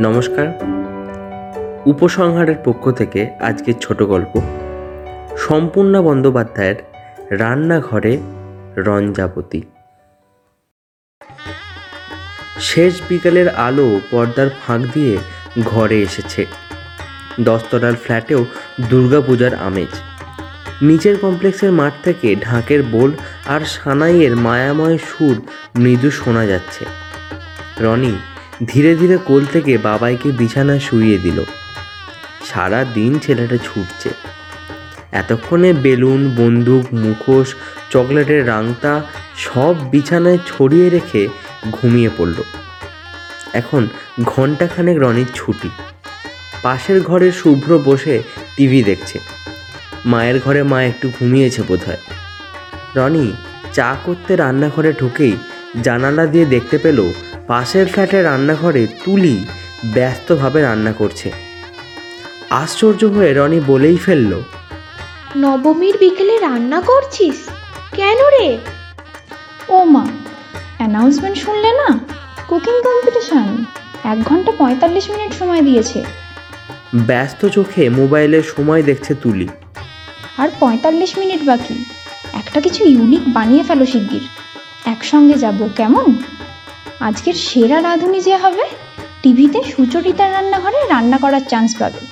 [0.00, 0.48] নমস্কার।
[1.86, 4.40] উপসংহারের পক্ষ থেকে আজকের ছোট গল্প।
[5.38, 6.76] সম্পূর্ণ বন্দ্যোপাধ্যায়ের
[7.30, 8.18] রান্নাঘরে
[8.76, 9.62] রঞ্জাবতী
[12.60, 15.18] শেষ বিকালের আলো পর্দার ফাঁক দিয়ে
[15.64, 16.46] ঘরে এসেছে।
[17.40, 18.44] দশতলার ফ্ল্যাটেও
[18.80, 19.92] দুর্গাপূজার আমেজ।
[20.82, 23.12] নিচের কমপ্লেক্সের মাঠ থেকে ঢাকের বোল
[23.46, 25.42] আর সানাইয়ের মায়াময় সুর
[25.76, 26.84] মৃদু শোনা যাচ্ছে।
[27.80, 28.18] রনি
[28.66, 31.44] ধীরে ধীরে কোল থেকে বাবাইকে বিছানায় শুইয়ে দিল।
[32.44, 34.10] সারা দিন ছেলেটা ছুটছে।
[35.12, 37.54] এতক্ষণে বেলুন, বন্দুক, মুখোশ,
[37.90, 39.04] চকলেটের রাংতা
[39.36, 41.28] সব বিছানায় ছড়িয়ে রেখে
[41.72, 42.42] ঘুমিয়ে পড়ল।
[43.52, 43.88] এখন
[44.22, 45.70] ঘন্টাখানেক রনির ছুটি।
[46.62, 48.22] পাশের ঘরে শুভ্র বসে
[48.56, 49.18] টিভি দেখছে।
[50.04, 51.96] মায়ের ঘরে মা একটু ঘুমিয়েছে বোধহয়।
[52.96, 53.32] রনি
[53.72, 55.36] চা করতে রান্নাঘরে ঢুকেই
[55.82, 57.12] জানালা দিয়ে দেখতে পেল
[57.48, 59.44] পাশের ফ্ল্যাটের রান্নাঘরে তুলি
[59.84, 61.32] ব্যস্তভাবে রান্না করছে।
[62.50, 64.42] আশ্চর্য হয়ে রনি বলেই ফেলল
[65.36, 67.48] নবমীর বিকেলে রান্না করছিস?
[67.92, 68.58] কেন রে?
[69.68, 70.06] ও মা
[70.78, 71.98] অ্যানাউন্সমেন্ট শুনলে না?
[72.48, 73.64] কুকিং কম্পিটিশন
[74.04, 76.04] এক ঘণ্টা পঁয়তাল্লিশ মিনিট সময় দিয়েছে।
[76.94, 79.48] ব্যস্ত চোখে মোবাইলে সময় দেখছে তুলি।
[80.38, 81.84] আর পঁয়তাল্লিশ মিনিট বাকি।
[82.32, 84.28] একটা কিছু ইউনিক বানিয়ে ফেলো শিগগির।
[84.84, 86.14] একসঙ্গে যাব কেমন?
[87.06, 88.64] আজকের সেরা রাঁধুনি যে হবে
[89.22, 92.02] টিভিতে সুচরিতার রান্নাঘরে রান্না করার চান্স পাবে।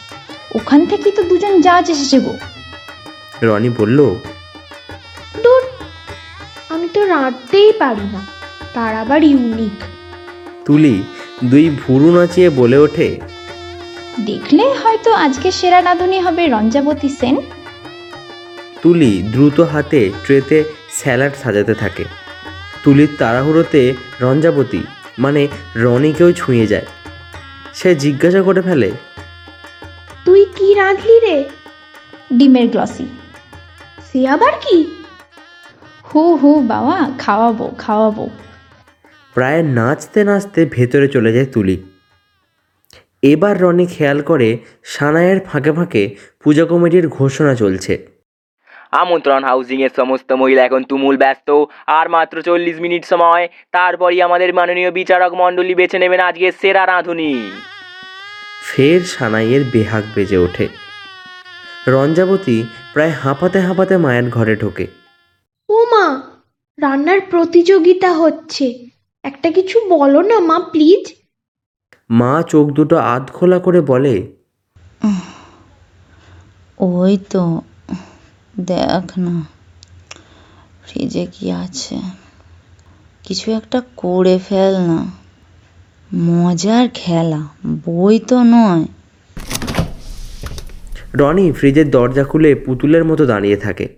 [0.59, 2.34] ওখান থেকেই তো দুজন জাজ এসেছে গো।
[3.48, 3.98] রনি বলল
[5.45, 5.62] দূর
[6.75, 8.20] আমি তো রাঁধতেই পারি না।
[8.75, 9.77] তার আবার ইউনিক
[10.67, 10.95] তুলি
[11.50, 13.09] দুই ভুরু নাচিয়ে বলে ওঠে
[14.28, 17.37] দেখলে হয়তো আজকে সেরা রাঁধুনি হবে রঞ্জাবতী সেন।
[18.83, 20.59] তুলি দ্রুত হাতে ট্রেতে
[20.98, 22.05] স্যালাড সাজাতে থাকে।
[22.87, 24.83] তুলির তাড়াহুড়োতে রঞ্জাবতী
[25.19, 26.87] মানে রনিকেও ছুঁয়ে যায়।
[27.75, 28.91] সে জিজ্ঞাসা করে ফেলে
[30.25, 31.44] তুই কি রাঁধলি রে?
[32.33, 33.06] ডিমের গ্লসি।
[34.12, 35.05] সে আবার কি?
[36.09, 38.31] হু হু বাবা খাওয়াবো খাওয়াবো।
[39.34, 41.82] প্রায় নাচতে নাচতে ভেতরে চলে যায় তুলি।
[43.22, 48.16] এবার রনি খেয়াল করে সানায়ের ফাঁকে ফাঁকে পূজা কমিটির ঘোষণা চলছে।
[48.91, 54.55] আমন্ত্রণ হাউজিং এর সমস্ত মহিলা এখন তুমুল ব্যস্ত। আর মাত্র চল্লিশ মিনিট সময়। তারপরই আমাদের
[54.55, 57.51] মাননীয় বিচারক মণ্ডলী বেছে নেবেন আজকে সেরা রাঁধুনি।
[58.63, 60.69] ফের সানাইয়ের বেহাগ বেজে ওঠে।
[61.87, 64.87] রঞ্জাবতী প্রায় হাঁপাতে হাঁপাতে মায়ের ঘরে ঢোকে।
[65.69, 66.23] ও মা
[66.81, 68.87] রান্নার প্রতিযোগিতা হচ্ছে।
[69.23, 71.15] একটা কিছু বলো না মা প্লিজ।
[72.11, 74.33] মা চোখ দুটো আধ খোলা করে বলে
[76.79, 77.61] ওই তো
[78.61, 79.47] দেখ না
[80.87, 82.00] ফ্রিজে কি আছে?
[83.22, 85.12] কিছু একটা করে ফেল না।
[86.15, 87.49] মজার খেলা,
[87.84, 88.84] বই তো নয়।
[91.15, 93.89] রনি ফ্রিজের দরজা খুলে পুতুলের মতো দাঁড়িয়ে থাকে।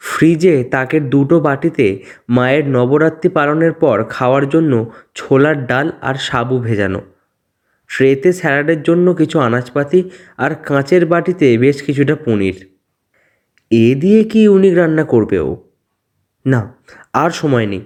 [0.00, 7.02] ফ্রিজে তাকে দুটো বাটিতে মায়ের নবরাত্রি পালনের পর খাওয়ার জন্য ছোলার ডাল আর সাবু ভেজানো।
[7.88, 12.73] ট্রেতে স্যালাডের জন্য কিছু আনাজপাতি আর কাঁচের বাটিতে বেশ কিছুটা পনির।
[13.82, 15.50] এ দিয়ে কি ইউনিক রান্না করবে ও?
[16.46, 16.60] না,
[17.12, 17.82] আর সময় নেই।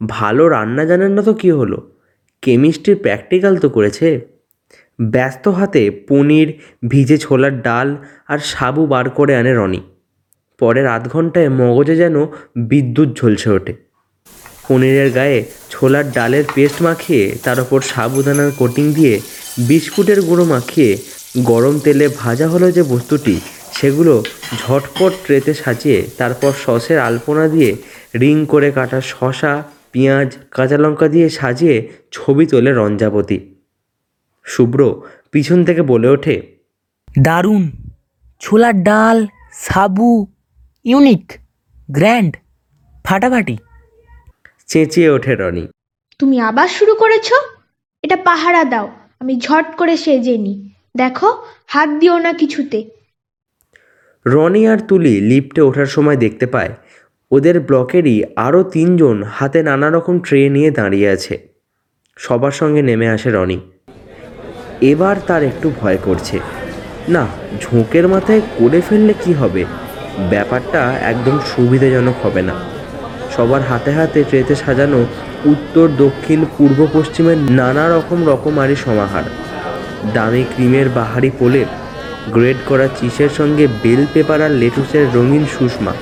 [0.00, 1.78] ভালো রান্না জানেন না তো কী হলো?
[2.42, 4.08] কেমিস্ট্রির প্র্যাকটিক্যাল তো করেছে।
[4.98, 6.48] ব্যস্ত হাতে পনির,
[6.88, 7.88] ভিজে ছোলার ডাল
[8.28, 9.80] আর সাবু বার করে আনে রনি।
[10.60, 12.16] পরের আধ ঘন্টায় মগজে যেন
[12.70, 13.72] বিদ্যুৎ ঝলসে ওঠে।
[14.68, 15.38] পনিরের গায়ে
[15.70, 19.14] ছোলার ডালের পেস্ট মাখিয়ে, তার ওপর সাবুদানার কোটিং দিয়ে
[19.68, 20.90] বিস্কুটের গুঁড়ো মাখিয়ে
[21.50, 23.34] গরম তেলে ভাজা হলো যে বস্তুটি
[23.80, 24.24] সেগুলো
[24.56, 27.76] ঝটপট ট্রেতে সাজিয়ে তারপর সসের আলপনা দিয়ে
[28.20, 29.62] রিং করে কাটা শসা
[29.92, 33.38] পেঁয়াজ কাঁচা লঙ্কা দিয়ে সাজিয়ে ছবি তোলে রঞ্জাপতি
[34.44, 35.02] শুভ্র
[35.32, 36.42] পিছন থেকে বলে ওঠে
[37.18, 37.70] দারুণ!
[38.40, 40.26] ছোলার ডাল সাবু
[40.84, 41.32] ইউনিক
[41.90, 42.36] গ্র্যান্ড
[43.04, 43.56] ফাটাফাটি।
[44.66, 45.68] চেঁচিয়ে ওঠে রনি।
[46.18, 47.32] তুমি আবার শুরু করেছ?
[48.02, 48.90] এটা পাহারা দাও
[49.20, 51.28] আমি ঝট করে সেজে নি দেখো
[51.66, 52.97] হাত দিও না কিছুতে।
[54.26, 56.72] রনি আর তুলি লিফটে ওঠার সময় দেখতে পায়,
[57.30, 61.34] ওদের ব্লকেরই আরও তিনজন হাতে নানা রকম ট্রে নিয়ে দাঁড়িয়ে আছে।
[62.16, 63.58] সবার সঙ্গে নেমে আসে রনি।
[64.80, 66.36] এবার তার একটু ভয় করছে।
[67.08, 67.24] না,
[67.60, 69.64] ঝোঁকের মাথায় করে ফেললে কি হবে?
[70.30, 72.54] ব্যাপারটা একদম সুবিধাজনক হবে না।
[73.36, 75.00] সবার হাতে হাতে ট্রেতে সাজানো
[75.44, 79.26] উত্তর, দক্ষিণ, পূর্ব, পশ্চিমের নানা রকম রকমারি সমাহার।
[80.14, 81.68] দামি ক্রিমের বাহারি পোলের
[82.32, 85.92] গ্রেড করা চিসের সঙ্গে বেল পেপার আর লেটুসের রঙিন সুষমা।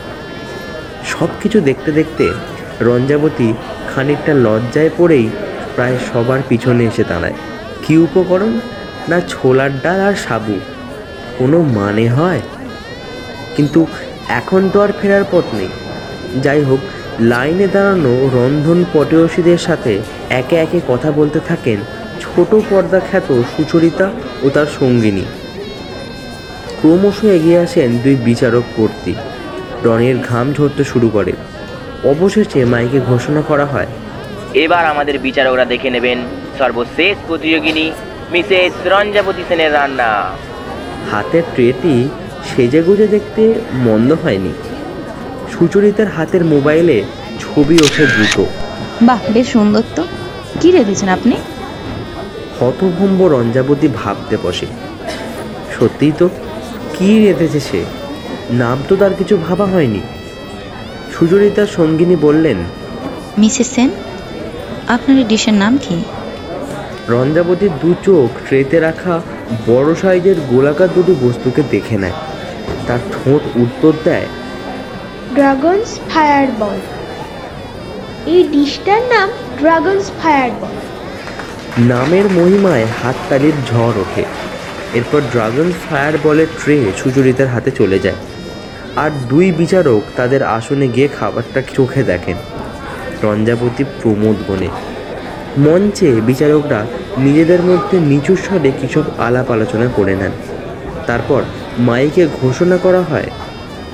[1.05, 2.33] সব কিছু দেখতে দেখতে
[2.81, 3.53] রঞ্জাবতী
[3.95, 5.31] খানিকটা লজ্জায় পড়েই
[5.75, 7.35] প্রায় সবার পিছনে এসে দাঁড়ায়।
[7.87, 8.61] কী উপকরণ?
[9.09, 10.61] না ছোলার ডাল আর সাবু।
[11.39, 12.41] কোনো মানে হয়?
[13.57, 13.87] কিন্তু
[14.29, 15.69] এখন তো আর ফেরার পথ নেই।
[16.43, 16.81] যাই হোক,
[17.21, 19.99] লাইনে দাঁড়ানো রন্ধন পটেয়সীদের সাথে
[20.31, 21.77] একে একে কথা বলতে থাকেন
[22.21, 24.11] ছোট পর্দা খ্যাত সুচরিতা
[24.43, 25.25] ও তার সঙ্গিনী।
[26.81, 29.17] ক্রমশ এগিয়ে আসেন দুই বিচারক কর্তৃক
[29.85, 31.33] রনির ঘাম ঝরতে শুরু করে।
[32.05, 33.87] অবশেষে মাইকে ঘোষণা করা হয়
[34.55, 36.19] এবার আমাদের বিচারকরা দেখে নেবেন
[36.59, 37.93] সর্বশেষ প্রতিযোগিনী
[38.33, 40.11] মিসেস রঞ্জাপতি সেনের রান্না।
[41.13, 42.09] হাতের ট্রেটি
[42.49, 44.53] সেজে গুজে দেখতে মন্দ হয়নি।
[45.53, 47.05] সুচরিতার হাতের মোবাইলে
[47.39, 48.45] ছবি ওঠে দ্রুত।
[49.03, 50.05] বাহ বেশ সুন্দর তো।
[50.61, 51.37] কি রেখেছেন আপনি?
[52.61, 54.67] হতভম্ব রঞ্জাবতী ভাবতে বসে।
[55.79, 56.29] সত্যিই তো
[56.99, 57.85] কী রেঁধেছে সে?
[58.51, 60.01] নাম তো তার কিছু ভাবা হয়নি।
[61.15, 62.57] সুচরিতার সঙ্গিনী বললেন
[63.39, 63.91] মিসেস সেন
[64.89, 66.03] আপনার এই ডিশের নাম কি?
[67.09, 69.21] রঞ্জাবতীর দু চোখ ট্রেতে রাখা
[69.67, 72.13] বড় সাইজের গোলাকার দুটি বস্তুকে দেখে নেয়।
[72.87, 74.27] তার ঠোঁট উত্তর দেয়
[75.35, 76.79] ড্রাগনস ফায়ার বল।
[78.27, 79.29] এই ডিশটার নাম
[79.61, 80.75] ড্রাগনস ফায়ার বল।
[81.79, 84.25] নামের মহিমায় হাততালির ঝড় ওঠে।
[84.97, 88.21] এরপর ড্রাগন ফায়ার বলের ট্রে সুচরিতার হাতে চলে যায়।
[88.97, 92.37] আর দুই বিচারক তাদের আসনে গিয়ে খাবারটা চোখে দেখেন।
[93.23, 94.69] রঞ্জাবতী প্রমোদ বনে।
[95.59, 96.81] মঞ্চে বিচারকরা
[97.17, 100.35] নিজেদের মধ্যে নিচু স্বরে কিসব আলাপ আলোচনা করে নেন।
[101.07, 101.41] তারপর
[101.79, 103.29] মাইকে ঘোষণা করা হয়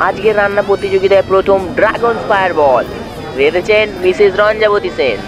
[0.01, 2.85] আজকের রান্না প্রতিযোগিতায় প্রথম ড্রাগন ফায়ার বল
[3.37, 5.19] রেঁধেছেন মিসেস রঞ্জাবতী সেন?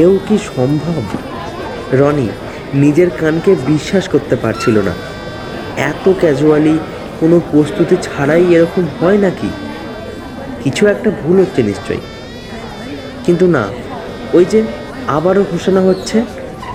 [0.00, 1.02] এও কি সম্ভব?
[1.92, 2.28] রনি
[2.76, 4.92] নিজের কানকে বিশ্বাস করতে পারছিল না।
[5.76, 6.78] এত ক্যাজুয়ালি
[7.20, 9.50] কোনো প্রস্তুতি ছাড়াই এরকম হয় নাকি?
[10.64, 12.00] কিছু একটা ভুল হচ্ছে নিশ্চয়ই।
[13.26, 13.68] কিন্তু না
[14.32, 14.62] ওই যে
[15.08, 16.22] আবারও ঘোষণা হচ্ছে।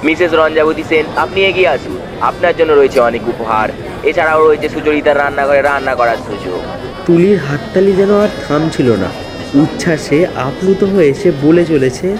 [0.03, 3.69] মিসেস রঞ্জাবতী সেন আপনি এগিয়ে আসুন। আপনার জন্য রয়েছে অনেক উপহার।
[4.03, 6.59] এছাড়াও রয়েছে সুচরিতার রান্নাঘরে রান্না করার সুযোগ।
[7.05, 9.07] তুলির হাততালি যেন আর থামছিল না।
[9.53, 12.17] উচ্ছ্বাসে আপ্লুত হয়ে সে বলে চলেছে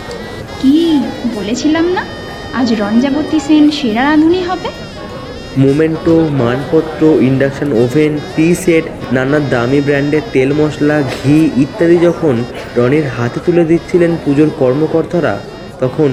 [0.61, 1.03] কি?
[1.35, 2.20] বলেছিলাম না?
[2.59, 4.69] আজ রঞ্জাবতী সেন সেরা রাঁধুনি হবে?
[5.63, 12.35] মোমেন্টো, মানপত্র, ইন্ডাকশন ওভেন, টি সেট, নানা দামি ব্র্যান্ডের তেল মশলা, ঘি ইত্যাদি যখন
[12.77, 15.33] রনির হাতে তুলে দিচ্ছিলেন পুজোর কর্মকর্তারা,
[15.79, 16.09] তখন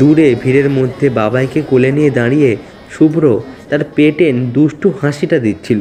[0.00, 2.50] দূরে ভিড়ের মধ্যে বাবাইকে কোলে নিয়ে দাঁড়িয়ে
[2.94, 3.24] শুভ্র
[3.68, 5.80] তার পেটেন দুষ্টু হাসিটা দিচ্ছিল।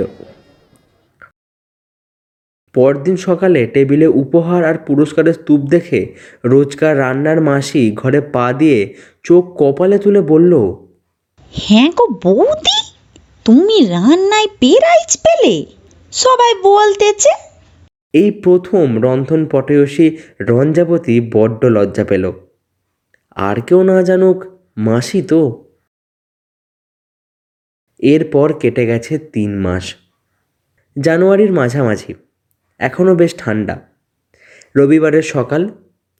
[2.73, 6.15] পরদিন সকালে টেবিলে উপহার আর পুরস্কারের স্তূপ দেখে
[6.45, 10.53] রোজকার রান্নার মাসি ঘরে পা দিয়ে চোখ কপালে তুলে বলল
[11.53, 12.77] হ্যাঁ গো বৌদি
[13.45, 15.65] তুমি রান্নায় পেরাইজ পেলে
[16.11, 17.29] সবাই বলতেছে।
[18.13, 22.31] এই প্রথম রন্ধন পটয়সী রঞ্জাবতী বড্ড লজ্জা পেল।
[23.35, 24.43] আর কেউ না জানুক
[24.77, 25.65] মাসি তো।
[27.99, 29.95] এরপর কেটে গেছে তিন মাস।
[31.01, 32.13] জানুয়ারির মাঝামাঝি।
[32.81, 33.75] এখনও বেশ ঠান্ডা।
[34.75, 35.61] রবিবারের সকাল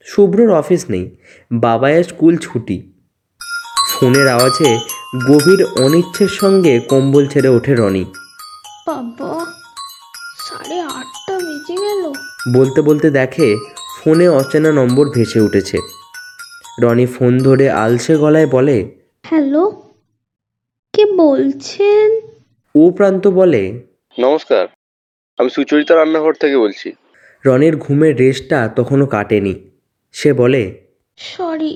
[0.05, 1.05] শুভ্রর অফিস নেই
[1.51, 2.77] বাবায়ের স্কুল ছুটি।
[3.91, 4.71] ফোনের আওয়াজে
[5.29, 8.03] গভীর অনিচ্ছের সঙ্গে কম্বল ছেড়ে ওঠে রনি।
[8.87, 9.31] বাবা
[10.45, 12.03] সাড়ে আটটা বেজে গেল।
[12.57, 13.47] বলতে বলতে দেখে
[13.99, 15.77] ফোনে অচেনা নম্বর ভেসে উঠেছে।
[16.81, 18.77] রনি ফোন ধরে আলসে গলায় বলে
[19.23, 19.63] হ্যালো
[20.93, 22.07] কে বলছেন?
[22.75, 23.63] ও প্রান্ত বলে
[24.17, 24.67] নমস্কার।
[25.41, 26.87] আমি সুচরিতা রান্নাঘর থেকে বলছি।
[27.45, 29.53] রনির ঘুমের রেশটা তখনও কাটেনি।
[30.13, 30.63] সে বলে
[31.17, 31.73] সরি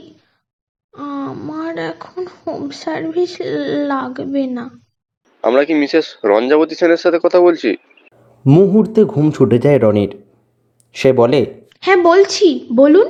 [1.29, 3.33] আমার এখন হোম সার্ভিস
[3.87, 4.65] লাগবে না।
[5.43, 7.69] আমরা কি মিসেস রঞ্জাবতী সেনের সাথে কথা বলছি?
[8.45, 10.11] মুহূর্তে ঘুম ছুটে যায় রনির।
[10.95, 11.41] সে বলে
[11.81, 13.07] হ্যাঁ বলছি বলুন।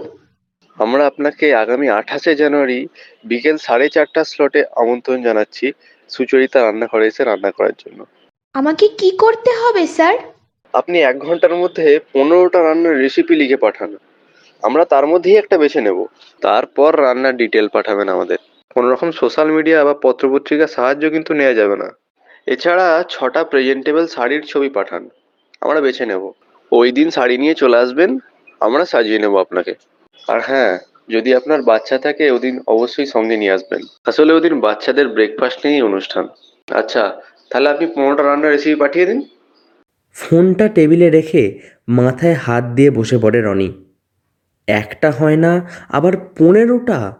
[0.77, 2.79] আমরা আপনাকে আগামী আঠাশে জানুয়ারি
[3.25, 5.65] বিকেল সাড়ে চারটার স্লটে আমন্ত্রণ জানাচ্ছি
[6.09, 8.00] সুচরিতা রান্নাঘরে এসে রান্না করার জন্য।
[8.55, 10.15] আমাকে কি করতে হবে স্যার?
[10.75, 13.96] আপনি এক ঘণ্টার মধ্যে পনেরোটা রান্নার রেসিপি লিখে পাঠান।
[14.63, 16.05] আমরা তার মধ্যেই একটা বেছে নেব।
[16.41, 18.38] তারপর রান্নার ডিটেল পাঠাবেন আমাদের।
[18.75, 21.89] কোনো রকম সোশ্যাল মিডিয়া বা পত্রপত্রিকার সাহায্য কিন্তু নেওয়া যাবে না।
[22.48, 25.10] এছাড়া ছটা প্রেজেন্টেবল শাড়ির ছবি পাঠান।
[25.62, 26.24] আমরা বেছে নেব।
[26.72, 28.20] ওই দিন শাড়ি নিয়ে চলে আসবেন।
[28.62, 29.74] আমরা সাজিয়ে নেব আপনাকে।
[30.27, 30.79] আর হ্যাঁ
[31.10, 36.27] যদি আপনার বাচ্চা থাকে, ওদিন অবশ্যই সঙ্গে নিয়ে আসবেন। আসলে ওদিন বাচ্চাদের ব্রেকফাস্ট নিয়েই অনুষ্ঠান।
[36.67, 39.20] আচ্ছা তাহলে আপনি পনেরোটা রান্নার রেসিপি পাঠিয়ে দিন।
[40.15, 43.74] ফোনটা টেবিলে রেখে মাথায় হাত দিয়ে বসে পড়ে রনি।
[44.67, 47.17] একটা হয় না, আবার পনেরোটা।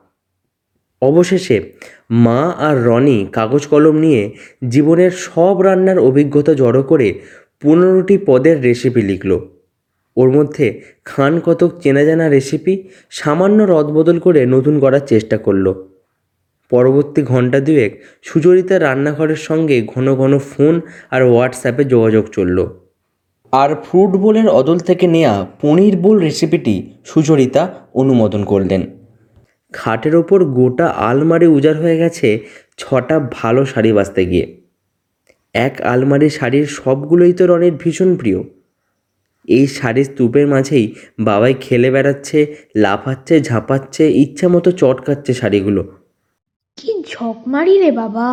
[1.02, 1.74] অবশেষে
[2.12, 4.32] মা আর রনি কাগজ কলম নিয়ে
[4.70, 7.20] জীবনের সব রান্নার অভিজ্ঞতা জড়ো করে
[7.62, 9.40] পনেরোটি পদের রেসিপি লিখল।
[10.18, 15.74] ওর মধ্যে খান কতক চেনা জানা রেসিপি সামান্য রদবদল করে নতুন করার চেষ্টা করল।
[16.70, 22.85] পরবর্তী ঘণ্টা দুয়েক সুচরিতার রান্নাঘরের সঙ্গে ঘন ঘন ফোন আর হোয়াটসঅ্যাপে যোগাযোগ চলল।
[23.62, 28.82] আর ফ্রুট বোলের অদল থেকে নেয়া পনির বোল রেসিপিটি সুচরিতা অনুমোদন করলেন।
[29.74, 32.28] খাটের ওপর গোটা আলমারি উজাড় হয়ে গেছে
[32.78, 34.46] ছটা ভালো শাড়ি বাঁচতে গিয়ে।
[35.56, 38.40] এক আলমারি শাড়ির সবগুলোই তো রনির ভীষণ প্রিয়।
[39.48, 40.86] এই শাড়ির স্তূপের মাঝেই
[41.20, 42.40] বাবাই খেলে বেড়াচ্ছে
[42.76, 45.82] লাফাচ্ছে ঝাঁপাচ্ছে ইচ্ছা মতো চটকাচ্ছে শাড়িগুলো।
[46.78, 48.28] কি ঝকমারি রে বাবা।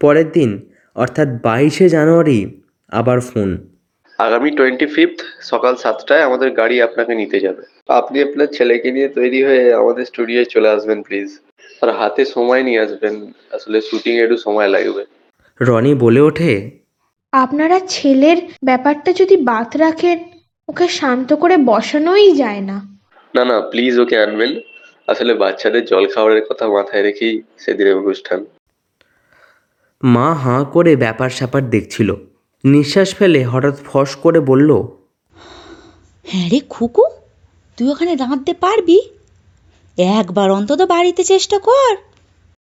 [0.00, 0.50] পরের দিন
[0.96, 2.38] অর্থাৎ বাইশে জানুয়ারি
[2.92, 3.50] আবার ফোন।
[4.26, 9.44] আগামী টোয়েন্টি ফিফথ সকাল সাতটায় আমাদের গাড়ি আপনাকে নিতে যাবে। আপনি আপনার ছেলেকে নিয়ে তৈরি
[9.44, 11.28] হয়ে আমাদের স্টুডিওয়ে চলে আসবেন প্লিজ
[11.82, 15.04] আর হাতে সময় নিয়ে আসবেন। আসলে শুটিং একটু সময় লাগবে।
[15.60, 16.70] রনি বলে ওঠে
[17.32, 20.18] আপনারা ছেলের ব্যাপারটা যদি বাদ রাখেন
[20.68, 22.76] ওকে শান্ত করে বসানোই যায় না।
[23.34, 24.60] না না প্লিজ ওকে আনবেন।
[25.08, 28.44] আসলে বাচ্চাদের জল খাবারের কথা মাথায় রেখেই সেদিনের অনুষ্ঠান।
[30.04, 32.29] মা হাঁ করে ব্যাপার স্যাপার দেখছিল।
[32.64, 34.70] নিঃশ্বাস ফেলে হঠাৎ ফস করে বলল
[36.26, 37.04] হ্যাঁ রে খুকু
[37.76, 38.98] তুই ওখানে রাঁধতে পারবি?
[40.18, 41.96] একবার অন্তত বাড়িতে চেষ্টা কর।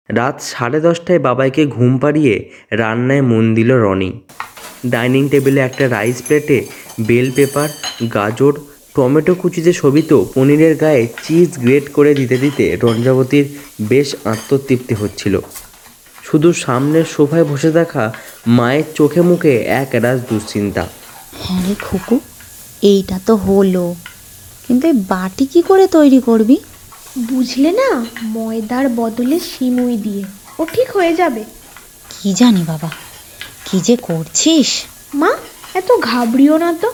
[0.09, 4.21] রাত সাড়ে দশটায় বাবাইকে ঘুম পাড়িয়ে রান্নায় মন দিল রনি।
[4.87, 6.66] ডাইনিং টেবিলে একটা রাইস প্লেটে
[7.00, 7.69] বেল পেপার
[8.14, 8.55] গাজর
[8.95, 13.47] টমেটো কুচিতে শোভিত পনিরের গায়ে চিজ গ্রেট করে দিতে দিতে রঞ্জাবতীর
[13.88, 15.40] বেশ আত্মতৃপ্তি হচ্ছিল।
[16.30, 18.12] শুধু সামনের সোফায় বসে থাকা
[18.47, 20.87] মায়ের চোখে মুখে এক রাজ দুশ্চিন্তা।
[21.42, 22.21] হ্যাঁ রে খুকু
[22.83, 23.95] এইটা তো হলো।
[24.66, 26.56] কিন্তু এই বাটি কি করে তৈরি করবি?
[27.28, 30.25] বুঝলে না ময়দার বদলে সিমুই দিয়ে।
[30.59, 31.45] ও ঠিক হয়ে যাবে।
[32.11, 32.90] কি জানি বাবা
[33.64, 34.83] কি যে করছিস?
[35.14, 35.33] মা
[35.75, 36.92] এত ঘাবড়িও না তো।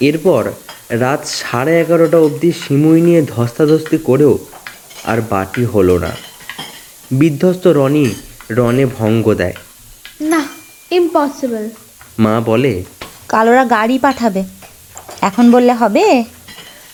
[0.00, 0.42] এরপর
[0.88, 4.38] রাত সাড়ে এগারোটা অবধি সিমুই নিয়ে ধস্তাধস্তি করেও
[5.04, 6.10] আর বাটি হলো না।
[7.10, 8.14] বিধ্বস্ত রনি
[8.50, 9.56] রনে ভঙ্গ দেয়।
[10.20, 10.40] না
[10.90, 11.64] ইম্পসিবল
[12.18, 12.84] মা বলে
[13.28, 14.44] কালোরা গাড়ি পাঠাবে।
[15.20, 16.24] এখন বললে হবে?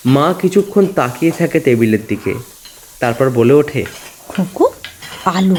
[0.07, 2.35] মা কিছুক্ষণ তাকিয়ে থাকে টেবিলের দিকে।
[3.01, 3.85] তারপর বলে ওঠে
[4.29, 4.67] খুকু
[5.25, 5.57] আলু।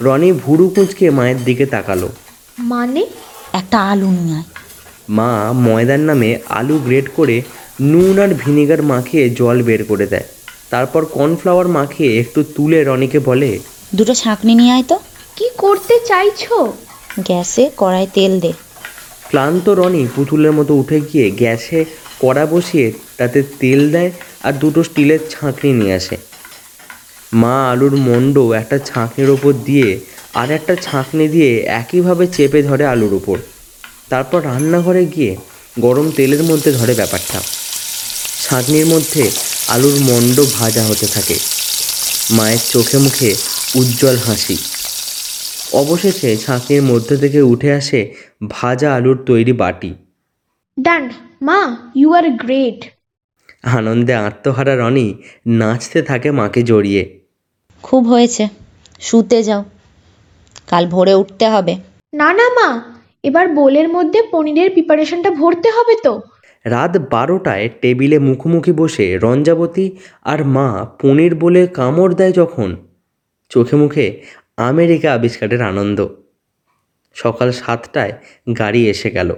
[0.00, 2.08] রনি ভুরু কুঁচকে মায়ের দিকে তাকালো।
[2.58, 3.02] মানে
[3.52, 4.46] একটা আলু নিয়ে আয়।
[5.08, 7.42] মা ময়দার নামে আলু গ্রেট করে
[7.80, 10.24] নুন আর ভিনেগার মাখিয়ে জল বের করে দেয়।
[10.70, 13.58] তারপর কর্নফ্লাওয়ার মাখিয়ে একটু তুলে রনিকে বলে
[13.94, 14.98] দুটো ছাঁকনি নিয়ে আয় তো।
[15.40, 16.56] কি করতে চাইছো?
[17.28, 18.52] গ্যাসে কড়াই তেল দে।
[19.28, 21.84] ক্লান্ত রনি পুতুলের মতো উঠে গিয়ে গ্যাসে
[22.20, 22.86] কড়া বসিয়ে
[23.18, 24.10] তাতে তেল দেয়
[24.46, 26.16] আর দুটো স্টিলের ছাঁকনি নিয়ে আসে।
[27.32, 29.88] মা আলুর মণ্ড একটা ছাঁকনির ওপর দিয়ে
[30.34, 33.36] আর একটা ছাঁকনি দিয়ে একইভাবে চেপে ধরে আলুর ওপর
[34.10, 35.32] তারপর রান্নাঘরে গিয়ে
[35.78, 37.38] গরম তেলের মধ্যে ধরে ব্যাপারটা।
[38.42, 39.30] ছাঁকনির মধ্যে
[39.68, 41.36] আলুর মণ্ড ভাজা হতে থাকে।
[42.30, 43.30] মায়ের চোখে মুখে
[43.74, 44.58] উজ্জ্বল হাসি।
[45.72, 48.14] অবশেষে ছাঁকনির মধ্যে থেকে উঠে আসে
[48.48, 49.94] ভাজা আলুর তৈরি বাটি।
[50.82, 51.10] ডান
[51.42, 52.84] মা ইউ আর গ্রেট
[53.62, 55.14] আনন্দে আত্মহারা রনি
[55.46, 57.20] নাচতে থাকে মাকে জড়িয়ে।
[57.82, 58.48] খুব হয়েছে।
[59.00, 59.64] শুতে যাও।
[60.68, 61.76] কাল ভোরে উঠতে হবে।
[62.14, 62.82] না না মা।
[63.22, 66.20] এবার বোলের মধ্যে পনিরের প্রিপারেশনটা ভরতে হবে তো।
[66.64, 69.90] রাত বারোটায় টেবিলে মুখোমুখি বসে রঞ্জাবতী
[70.22, 72.76] আর মা পনির বলে কামড় দেয় যখন।
[73.48, 74.22] চোখে মুখে
[74.60, 76.08] আমেরিকা আবিষ্কারের আনন্দ।
[77.14, 78.12] সকাল সাতটায়
[78.58, 79.34] গাড়ি এসে গেল।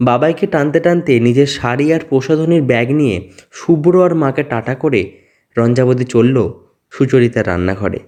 [0.00, 5.18] বাবাইকে টানতে টানতে নিজের শাড়ি আর প্রসাধনীর ব্যাগ নিয়ে শুভ্র আর মাকে টাটা করে
[5.56, 6.52] রঞ্জাবতী চলল
[6.90, 7.98] সুচরিতার রান্নাঘরে।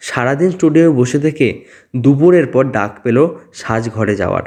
[0.00, 1.64] সারাদিন স্টুডিওয়ে বসে থেকে
[1.96, 4.42] দুপুরের পর ডাক পেল সাজঘরে যাওয়ার।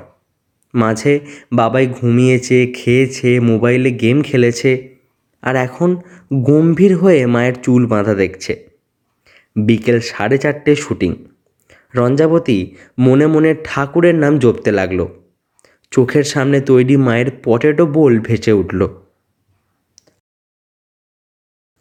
[0.73, 1.19] মাঝে
[1.53, 4.99] বাবাই ঘুমিয়েছে, খেয়েছে, মোবাইলে গেম খেলেছে
[5.41, 5.95] আর এখন
[6.33, 8.72] গম্ভীর হয়ে মায়ের চুল বাঁধা দেখছে।
[9.55, 11.15] বিকেল সাড়ে চারটে শুটিং।
[11.95, 15.07] রঞ্জাবতী মনে মনে ঠাকুরের নাম জপতে লাগল।
[15.91, 18.87] চোখের সামনে তৈরি মায়ের পটেটো বোল ভেসে উঠল।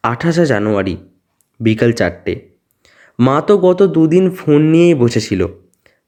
[0.03, 0.97] আঠাশে জানুয়ারি,
[1.61, 2.49] বিকাল চারটে।
[3.19, 5.47] মা তো গত দুদিন ফোন নিয়েই বসেছিল।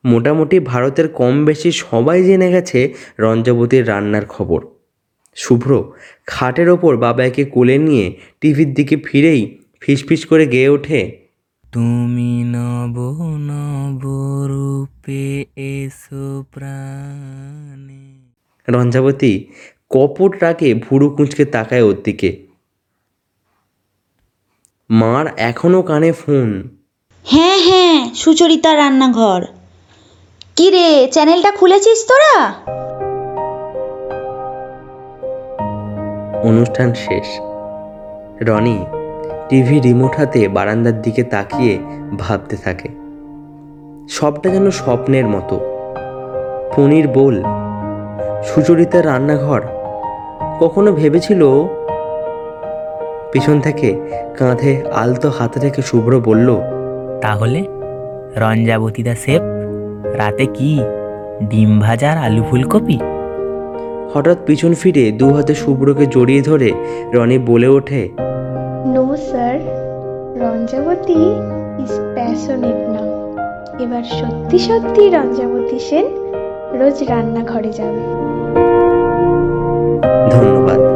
[0.05, 4.67] মোটামুটি ভারতের কম বেশি সবাই জেনে গেছে রঞ্জাবতীর রান্নার খবর।
[5.35, 5.93] শুভ্র
[6.27, 11.24] খাটের ওপর বাবাকে কোলে নিয়ে টিভির দিকে ফিরেই ফিসফিস করে গেয়ে ওঠে
[11.75, 12.97] তুমি নব
[13.39, 14.03] নব
[14.47, 18.33] রূপে এসো প্রাণে।
[18.69, 19.45] রঞ্জাবতী
[19.91, 22.47] কপট রাগে ভুরু কুঁচকে তাকায় ওর দিকে।
[24.91, 26.69] মার এখনও কানে ফোন।
[27.25, 29.43] হ্যাঁ হ্যাঁ সুচরিতা রান্নাঘর।
[30.57, 32.49] কি রে চ্যানেলটা খুলেছিস তোরা?
[36.43, 37.27] অনুষ্ঠান শেষ।
[38.41, 38.85] রনি
[39.49, 41.79] টিভি রিমোট হাতে বারান্দার দিকে তাকিয়ে
[42.19, 42.89] ভাবতে থাকে।
[44.09, 45.61] সবটা যেন স্বপ্নের মতো।
[46.77, 47.43] পনির বোল
[48.45, 49.61] সুচরিতার রান্নাঘর
[50.61, 51.43] কখনো ভেবেছিল?
[53.33, 53.95] পিছন থেকে
[54.39, 56.61] কাঁধে আলতো হাতে রেখে শুভ্র বলল
[57.23, 57.65] তাহলে
[58.37, 59.43] রঞ্জাবতীদা শেফ
[60.15, 60.81] রাতে কি
[61.43, 62.99] ডিম ভাজা আর আলু ফুলকপি?
[64.15, 66.73] হঠাৎ পিছন ফিরে দু হাতে শুভ্রকে জড়িয়ে ধরে
[67.13, 68.09] রনি বলে ওঠে
[68.87, 69.59] no sir
[70.37, 71.23] Ranjabati
[71.83, 73.03] is passionate না
[73.85, 76.07] এবার সত্যি সত্যি রঞ্জাবতী সেন
[76.73, 78.03] রোজ রান্নাঘরে যাবে।
[80.31, 80.94] ধন্যবাদ।